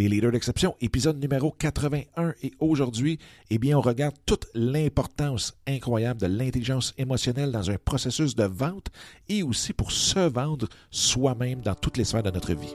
[0.00, 2.34] les leaders d'exception, épisode numéro 81.
[2.42, 3.18] Et aujourd'hui,
[3.50, 8.88] eh bien, on regarde toute l'importance incroyable de l'intelligence émotionnelle dans un processus de vente
[9.28, 12.74] et aussi pour se vendre soi-même dans toutes les sphères de notre vie.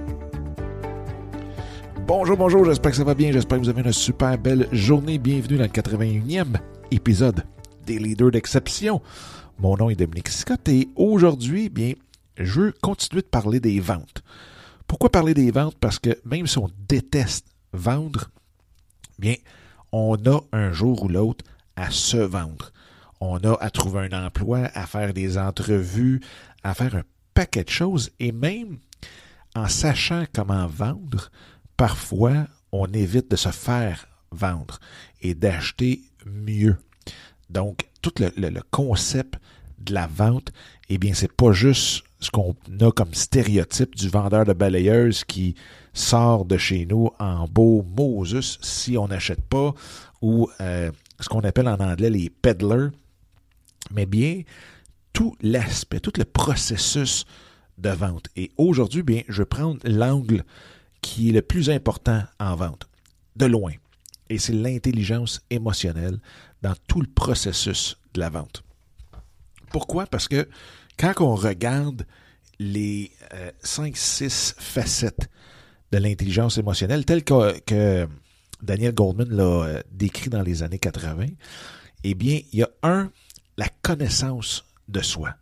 [2.07, 5.17] Bonjour, bonjour, j'espère que ça va bien, j'espère que vous avez une super belle journée.
[5.17, 6.57] Bienvenue dans le 81e
[6.89, 7.45] épisode
[7.85, 9.01] des Leaders d'exception.
[9.59, 11.93] Mon nom est Dominique Scott et aujourd'hui, bien,
[12.37, 14.23] je veux continuer de parler des ventes.
[14.87, 15.75] Pourquoi parler des ventes?
[15.79, 18.29] Parce que même si on déteste vendre,
[19.19, 19.35] bien,
[19.91, 22.71] on a un jour ou l'autre à se vendre.
[23.19, 26.21] On a à trouver un emploi, à faire des entrevues,
[26.63, 28.79] à faire un paquet de choses et même
[29.55, 31.29] en sachant comment vendre,
[31.81, 34.77] parfois, on évite de se faire vendre
[35.19, 36.77] et d'acheter mieux.
[37.49, 39.39] Donc, tout le, concept
[39.79, 40.51] de la vente,
[40.89, 45.55] eh bien, c'est pas juste ce qu'on a comme stéréotype du vendeur de balayeuse qui
[45.91, 49.73] sort de chez nous en beau Moses si on n'achète pas,
[50.21, 52.91] ou euh, ce qu'on appelle en anglais les peddlers,
[53.89, 54.43] mais bien
[55.13, 57.25] tout l'aspect, tout le processus
[57.79, 58.27] de vente.
[58.35, 60.43] Et aujourd'hui, bien, je vais prendre l'angle
[61.01, 62.87] qui est le plus important en vente,
[63.35, 63.73] de loin.
[64.29, 66.19] Et c'est l'intelligence émotionnelle
[66.61, 68.63] dans tout le processus de la vente.
[69.71, 70.05] Pourquoi?
[70.05, 70.47] Parce que
[70.97, 72.05] quand on regarde
[72.59, 73.11] les
[73.63, 75.29] 5-6 euh, facettes
[75.91, 78.07] de l'intelligence émotionnelle, telles que,
[78.61, 81.25] Daniel Goldman l'a euh, décrit dans les années 80,
[82.03, 83.11] eh bien, il y a un,
[83.57, 85.33] la connaissance de soi.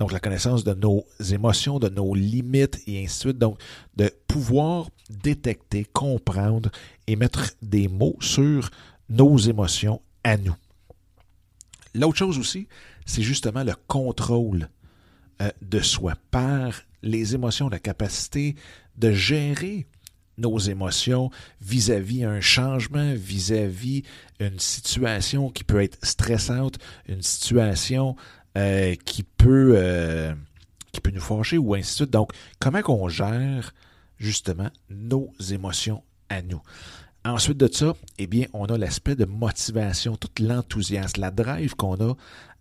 [0.00, 3.38] Donc, la connaissance de nos émotions, de nos limites et ainsi de suite.
[3.38, 3.58] Donc,
[3.96, 6.70] de pouvoir détecter, comprendre
[7.06, 8.70] et mettre des mots sur
[9.10, 10.56] nos émotions à nous.
[11.94, 12.66] L'autre chose aussi,
[13.04, 14.70] c'est justement le contrôle
[15.42, 16.72] euh, de soi par
[17.02, 18.56] les émotions, la capacité
[18.96, 19.86] de gérer
[20.38, 24.04] nos émotions vis-à-vis un changement, vis-à-vis
[24.38, 28.16] une situation qui peut être stressante, une situation
[28.56, 30.34] euh, qui peut euh,
[30.92, 32.10] qui peut nous fâcher ou ainsi de suite.
[32.10, 33.72] Donc, comment qu'on gère
[34.18, 36.60] justement nos émotions à nous?
[37.24, 41.94] Ensuite de ça, eh bien, on a l'aspect de motivation, tout l'enthousiasme, la drive qu'on
[41.96, 42.14] a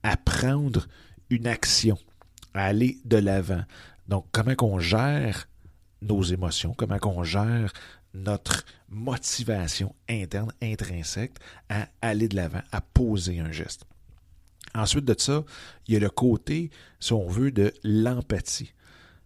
[0.03, 0.88] à prendre
[1.29, 1.97] une action,
[2.53, 3.63] à aller de l'avant.
[4.07, 5.47] Donc, comment qu'on gère
[6.01, 7.72] nos émotions, comment qu'on gère
[8.13, 11.33] notre motivation interne, intrinsèque,
[11.69, 13.85] à aller de l'avant, à poser un geste.
[14.75, 15.44] Ensuite de ça,
[15.88, 16.69] il y a le côté,
[17.00, 18.74] si on veut, de l'empathie.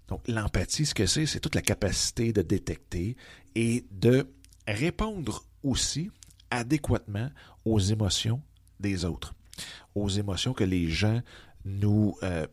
[0.07, 3.15] Donc, l'empathie, ce que c'est, c'est toute la capacité de détecter
[3.55, 4.27] et de
[4.67, 6.11] répondre aussi
[6.51, 7.29] adéquatement
[7.65, 8.41] aux émotions
[8.79, 9.33] des autres,
[9.95, 11.21] aux émotions que les gens
[11.65, 12.45] nous euh,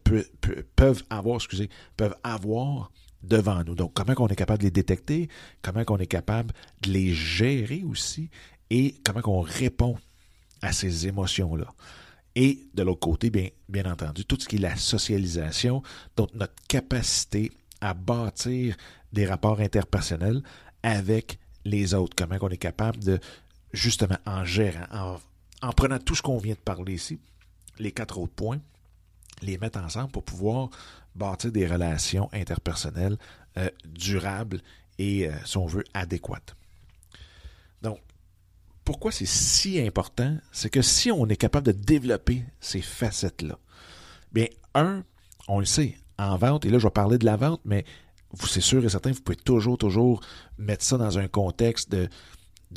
[0.77, 2.93] peuvent avoir, excusez, peuvent avoir
[3.23, 3.75] devant nous.
[3.75, 5.29] Donc, comment on est capable de les détecter,
[5.63, 8.31] comment on est capable de les gérer aussi,
[8.71, 9.99] et comment on répond
[10.63, 11.67] à ces émotions-là.
[12.37, 15.83] Et de l'autre côté, bien, bien entendu, tout ce qui est la socialisation,
[16.17, 18.77] donc notre capacité à bâtir
[19.13, 20.43] des rapports interpersonnels
[20.83, 22.15] avec les autres.
[22.17, 23.19] Comment on est capable de,
[23.73, 25.19] justement, en gérant,
[25.63, 27.19] en, prenant tout ce qu'on vient de parler ici,
[27.79, 28.61] les quatre autres points,
[29.43, 30.71] les mettre ensemble pour pouvoir
[31.15, 33.19] bâtir des relations interpersonnelles
[33.57, 34.61] euh, durables
[34.99, 36.55] et, euh, si on veut, adéquates.
[38.91, 43.57] Pourquoi c'est si important, c'est que si on est capable de développer ces facettes-là,
[44.33, 45.05] bien, un,
[45.47, 47.85] on le sait, en vente, et là je vais parler de la vente, mais
[48.49, 50.21] c'est sûr et certain, vous pouvez toujours, toujours
[50.59, 52.09] mettre ça dans un contexte de,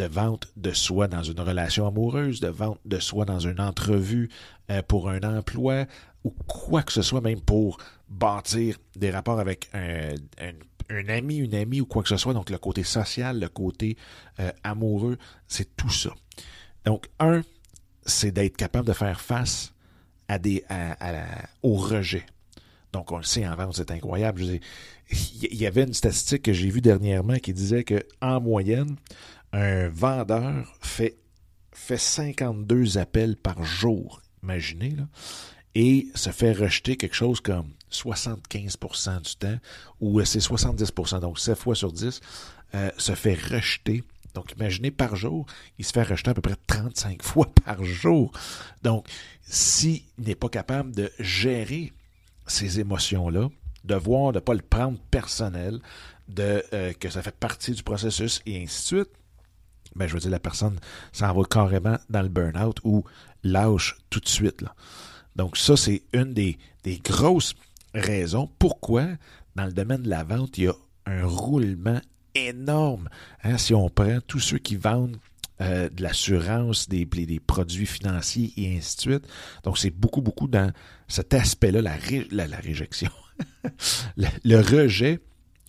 [0.06, 4.30] vente de soi dans une relation amoureuse, de vente de soi dans une entrevue
[4.70, 5.88] euh, pour un emploi,
[6.24, 7.78] ou quoi que ce soit, même pour
[8.08, 10.54] bâtir des rapports avec un, un,
[10.90, 12.34] un ami, une amie ou quoi que ce soit.
[12.34, 13.98] Donc, le côté social, le côté
[14.40, 16.12] euh, amoureux, c'est tout ça.
[16.86, 17.42] Donc, un,
[18.06, 19.74] c'est d'être capable de faire face
[20.28, 21.26] à des, à,
[21.62, 22.26] au rejet.
[22.92, 24.42] Donc, on le sait, en vente, c'est incroyable.
[24.42, 28.96] il y avait une statistique que j'ai vue dernièrement qui disait que en moyenne,
[29.52, 31.18] un vendeur fait,
[31.72, 34.22] fait 52 appels par jour.
[34.44, 35.08] Imaginez, là.
[35.76, 39.58] Et se fait rejeter quelque chose comme 75% du temps,
[40.00, 42.20] ou c'est 70% donc 7 fois sur 10,
[42.76, 44.04] euh, se fait rejeter.
[44.34, 45.46] Donc, imaginez par jour,
[45.78, 48.32] il se fait rejeter à peu près 35 fois par jour.
[48.82, 49.08] Donc,
[49.44, 51.94] s'il n'est pas capable de gérer
[52.48, 53.50] ces émotions-là,
[53.84, 55.80] de voir, de ne pas le prendre personnel,
[56.30, 59.10] de euh, que ça fait partie du processus et ainsi de suite,
[59.96, 60.80] ben, je veux dire, la personne
[61.12, 63.04] s'en va carrément dans le burn-out ou
[63.44, 64.62] lâche tout de suite.
[64.62, 64.74] Là.
[65.36, 66.58] Donc, ça, c'est une des
[67.04, 67.54] grosses
[67.94, 69.08] raisons pourquoi,
[69.56, 70.74] dans le domaine de la vente, il y a
[71.06, 72.02] un roulement
[72.36, 73.10] énorme.
[73.44, 75.18] Hein, si on prend tous ceux qui vendent
[75.62, 77.06] euh, de l'assurance, des,
[77.46, 79.28] produits financiers et ainsi de suite.
[79.64, 80.72] Donc, c'est beaucoup, beaucoup dans
[81.08, 83.12] cet aspect-là, la, réjection,
[84.18, 85.20] le, rejet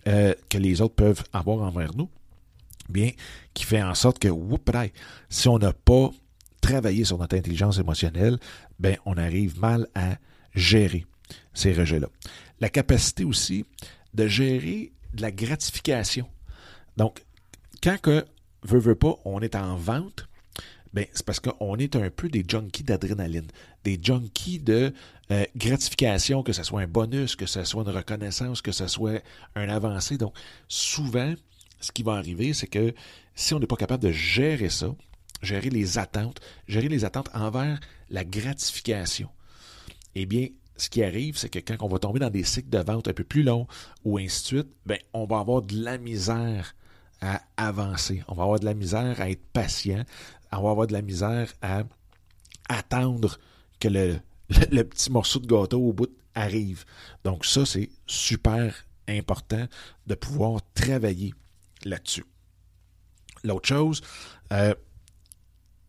[0.09, 2.09] euh, que les autres peuvent avoir envers nous,
[2.88, 3.11] bien,
[3.53, 4.29] qui fait en sorte que,
[5.29, 6.11] si on n'a pas
[6.62, 8.38] travaillé sur notre intelligence émotionnelle,
[8.79, 10.17] ben, on arrive mal à
[10.55, 11.05] gérer
[11.53, 12.09] ces rejets-là.
[12.61, 13.65] La capacité aussi
[14.15, 16.29] de gérer de la gratification.
[16.97, 17.25] Donc,
[17.82, 18.25] quand que,
[18.62, 20.26] veut, veut pas, on est en vente,
[20.93, 23.49] ben, c'est parce qu'on est un peu des junkies d'adrénaline,
[23.82, 24.93] des junkies de
[25.32, 29.20] euh, gratification, que ce soit un bonus, que ce soit une reconnaissance, que ce soit
[29.56, 30.19] un avancé.
[30.19, 30.35] Donc,
[30.69, 31.35] souvent,
[31.81, 32.94] ce qui va arriver, c'est que
[33.35, 34.94] si on n'est pas capable de gérer ça,
[35.43, 39.29] gérer les attentes, gérer les attentes envers la gratification,
[40.15, 42.79] eh bien, ce qui arrive, c'est que quand on va tomber dans des cycles de
[42.79, 43.67] vente un peu plus longs
[44.05, 46.75] ou ainsi de suite, ben, on va avoir de la misère
[47.21, 48.23] à avancer.
[48.29, 50.05] On va avoir de la misère à être patient.
[50.53, 51.85] On va avoir de la misère à
[52.69, 53.38] attendre
[53.81, 54.19] que le,
[54.49, 56.85] petit morceau de gâteau au bout arrive.
[57.25, 58.75] Donc ça, c'est super
[59.09, 59.67] important
[60.06, 61.35] de pouvoir travailler
[61.85, 62.25] là-dessus.
[63.44, 64.00] L'autre chose,
[64.53, 64.75] euh,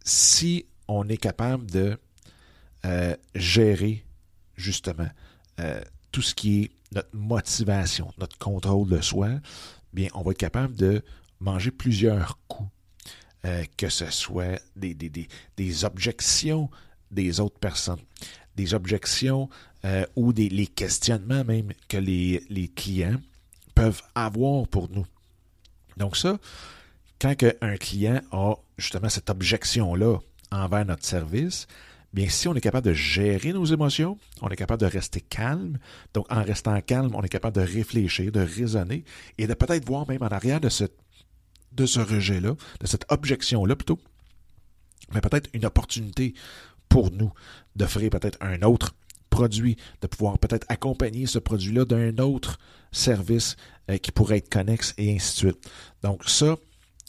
[0.03, 1.97] si on est capable de
[2.85, 4.04] euh, gérer
[4.55, 5.07] justement
[5.59, 5.81] euh,
[6.11, 9.29] tout ce qui est notre motivation, notre contrôle de soi,
[9.93, 11.03] bien, on va être capable de
[11.39, 12.69] manger plusieurs coups,
[13.45, 14.95] euh, que ce soit des,
[15.83, 16.69] objections
[17.11, 18.01] des autres personnes,
[18.55, 19.49] des objections
[20.15, 23.19] ou des les questionnements même que les, les clients
[23.75, 25.05] peuvent avoir pour nous.
[25.97, 26.39] Donc ça,
[27.19, 30.19] quand un client a justement cette objection-là
[30.51, 31.67] envers notre service,
[32.15, 35.77] bien si on est capable de gérer nos émotions, on est capable de rester calme.
[36.13, 39.03] Donc en restant calme, on est capable de réfléchir, de raisonner
[39.37, 40.85] et de peut-être voir même en arrière de ce,
[41.73, 43.99] de ce rejet-là, de cette objection-là plutôt,
[45.13, 46.33] mais peut-être une opportunité
[46.87, 47.33] pour nous
[47.75, 48.95] d'offrir peut-être un autre
[49.29, 52.57] produit, de pouvoir peut-être accompagner ce produit-là d'un autre
[52.93, 53.57] service
[53.91, 55.69] euh, qui pourrait être connexe et ainsi de suite.
[56.01, 56.55] Donc ça,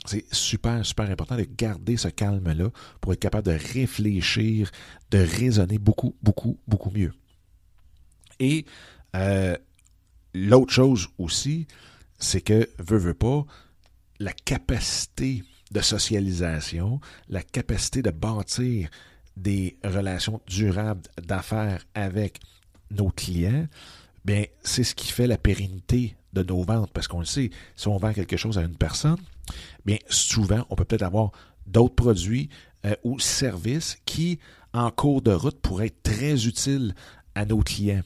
[0.07, 2.71] c'est super, super important de garder ce calme-là
[3.01, 4.71] pour être capable de réfléchir,
[5.11, 7.13] de raisonner beaucoup, beaucoup, beaucoup mieux.
[8.39, 8.67] Et
[9.15, 9.57] euh,
[10.35, 11.67] l'autre chose aussi,
[12.19, 13.45] c'est que, veut, veut pas,
[14.19, 18.89] la capacité de socialisation, la capacité de bâtir
[19.37, 22.41] des relations durables d'affaires avec
[22.91, 23.67] nos clients,
[24.25, 26.91] bien, c'est ce qui fait la pérennité de nos ventes.
[26.93, 29.19] Parce qu'on le sait, si on vend quelque chose à une personne,
[29.85, 31.33] bien souvent, on peut peut-être avoir
[31.67, 32.49] d'autres produits
[32.85, 34.39] euh, ou services qui,
[34.73, 36.95] en cours de route, pourraient être très utiles
[37.35, 38.03] à nos clients.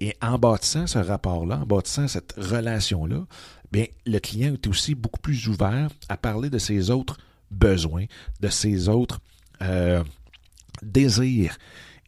[0.00, 3.24] Et en bâtissant ce rapport-là, en bâtissant cette relation-là,
[3.70, 7.18] bien, le client est aussi beaucoup plus ouvert à parler de ses autres
[7.50, 8.06] besoins,
[8.40, 9.20] de ses autres
[9.62, 10.02] euh,
[10.82, 11.56] désirs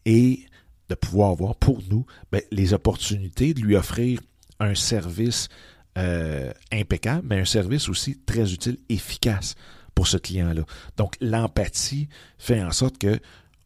[0.07, 0.45] et
[0.89, 2.05] de pouvoir avoir pour nous
[2.51, 4.21] les opportunités de lui offrir
[4.61, 5.49] un service
[5.97, 9.55] euh, impeccable, mais un service aussi très utile, efficace
[9.95, 10.63] pour ce client-là.
[10.97, 12.09] Donc, l'empathie
[12.39, 13.21] fait en sorte que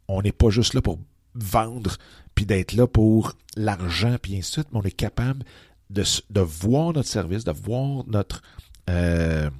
[0.08, 0.98] on n'est pas juste là pour
[1.34, 1.96] vendre,
[2.34, 5.44] puis d'être là pour l'argent, puis ainsi de suite, mais on est capable
[5.90, 8.42] de, de voir notre service, de voir notre
[8.90, 9.50] euh,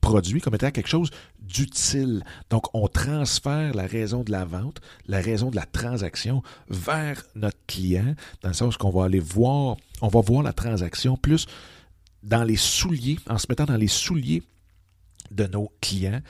[0.00, 2.24] produit comme étant quelque chose d'utile.
[2.50, 7.58] Donc, on transfère la raison de la vente, la raison de la transaction vers notre
[7.66, 11.46] client, dans le sens qu'on va aller voir, on va voir la transaction plus
[12.24, 14.42] dans les souliers, en se mettant dans les souliers
[15.30, 16.20] de nos clients,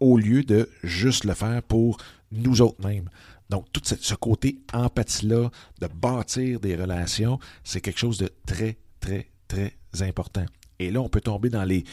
[0.00, 1.98] au lieu de juste le faire pour
[2.32, 3.08] nous autres mêmes.
[3.48, 5.50] Donc, tout ce côté empathie-là,
[5.80, 10.44] de bâtir des relations, c'est quelque chose de très, très, très important.
[10.78, 11.84] Et là, on peut tomber dans les,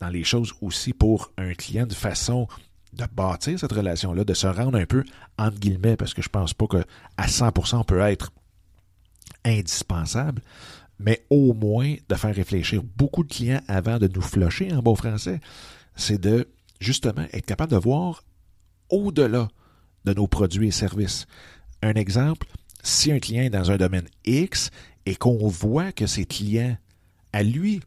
[0.00, 2.48] dans les choses aussi pour un client de façon
[2.92, 5.04] de bâtir cette relation-là, de se rendre un peu
[5.38, 8.32] entre guillemets, parce que je pense pas qu'à 100% on peut être
[9.44, 10.42] indispensable,
[10.98, 14.94] mais au moins de faire réfléchir beaucoup de clients avant de nous flusher en bon
[14.94, 15.40] français,
[15.94, 16.48] c'est de
[16.80, 18.24] justement être capable de voir
[18.90, 19.48] au-delà
[20.04, 21.26] de nos produits et services.
[21.82, 22.46] Un exemple,
[22.82, 24.70] si un client est dans un domaine X
[25.04, 26.76] et qu'on voit que ses clients,
[27.32, 27.80] à lui,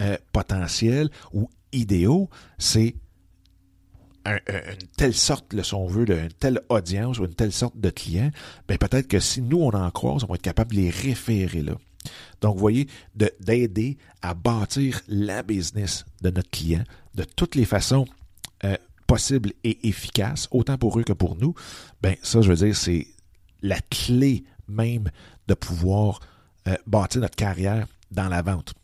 [0.00, 2.28] euh, potentiels ou idéaux,
[2.58, 2.94] c'est
[4.24, 8.30] une telle sorte, si on veut, une telle audience ou une telle sorte de clients,
[8.68, 11.62] ben peut-être que si nous, on en croise, on va être capable de les référer
[11.62, 11.74] là.
[12.40, 18.06] Donc, vous voyez, d'aider à bâtir la business de notre client de toutes les façons
[18.64, 21.54] euh, possibles et efficaces, autant pour eux que pour nous,
[22.00, 23.06] ben ça, je veux dire, c'est
[23.60, 25.10] la clé même
[25.48, 26.20] de pouvoir
[26.68, 28.74] euh, bâtir notre carrière dans la vente.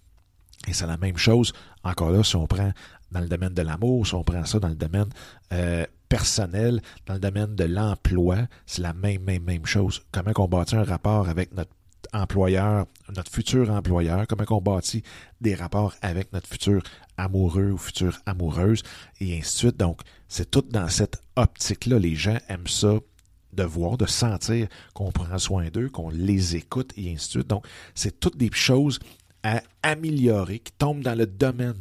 [0.66, 2.72] Et c'est la même chose, encore là, si on prend
[3.10, 5.08] dans le domaine de l'amour, si on prend ça dans le domaine
[5.52, 10.02] euh, personnel, dans le domaine de l'emploi, c'est la même, même, même chose.
[10.12, 11.70] Comment on bâtit un rapport avec notre
[12.12, 15.02] employeur, notre futur employeur, comment on bâtit
[15.40, 16.82] des rapports avec notre futur
[17.16, 18.82] amoureux ou future amoureuse,
[19.20, 19.76] et ainsi de suite.
[19.76, 21.98] Donc, c'est tout dans cette optique-là.
[21.98, 22.94] Les gens aiment ça
[23.52, 27.46] de voir, de sentir qu'on prend soin d'eux, qu'on les écoute, et ainsi de suite.
[27.48, 28.98] Donc, c'est toutes des choses
[29.42, 31.78] à améliorer qui tombent dans le domaine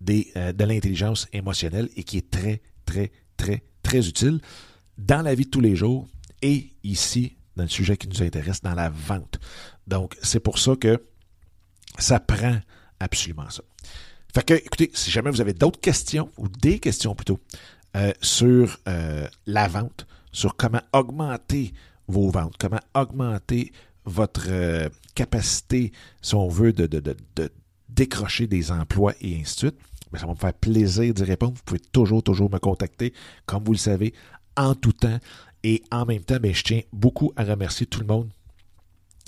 [0.00, 4.40] des, euh, de l'intelligence émotionnelle et qui est très, très, très, très utile
[4.96, 6.06] dans la vie de tous les jours
[6.42, 9.38] et ici dans le sujet qui nous intéresse, dans la vente.
[9.86, 11.02] Donc, c'est pour ça que
[11.98, 12.58] ça prend
[13.00, 13.62] absolument ça.
[14.34, 17.40] Fait que, écoutez, si jamais vous avez d'autres questions, ou des questions plutôt,
[17.96, 21.72] euh, sur euh, la vente, sur comment augmenter
[22.06, 23.72] vos ventes, comment augmenter
[24.04, 27.50] votre euh, capacité, si on veut, de, de, de,
[27.88, 29.78] décrocher des emplois et ainsi de suite,
[30.12, 31.54] ben, ça va me faire plaisir d'y répondre.
[31.54, 33.12] Vous pouvez toujours, toujours me contacter,
[33.46, 34.14] comme vous le savez,
[34.56, 35.18] en tout temps.
[35.64, 38.30] Et en même temps, ben, je tiens beaucoup à remercier tout le monde.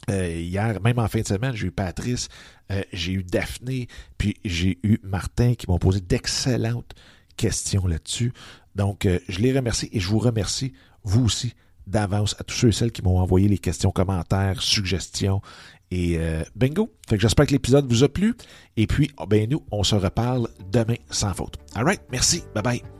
[0.09, 2.29] Euh, hier, même en fin de semaine, j'ai eu Patrice,
[2.71, 6.95] euh, j'ai eu Daphné, puis j'ai eu Martin qui m'ont posé d'excellentes
[7.37, 8.33] questions là-dessus.
[8.75, 10.73] Donc, euh, je les remercie et je vous remercie,
[11.05, 11.55] vous aussi,
[11.87, 15.43] d'avance à tous ceux et celles qui m'ont envoyé les questions, commentaires, suggestions.
[15.93, 16.21] Et
[16.55, 16.95] bingo!
[17.09, 18.37] Fait que j'espère que l'épisode vous a plu.
[18.77, 21.57] Et puis, oh, ben nous, on se reparle demain sans faute.
[21.75, 22.45] All right, merci.
[22.55, 23.00] Bye bye.